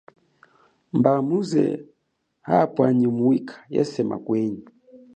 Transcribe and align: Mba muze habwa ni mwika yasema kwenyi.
Mba 0.97 1.11
muze 1.27 1.65
habwa 2.47 2.87
ni 2.97 3.07
mwika 3.17 3.55
yasema 3.75 4.15
kwenyi. 4.25 4.63